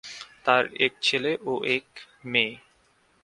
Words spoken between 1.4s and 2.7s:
ও এক মেয়ে।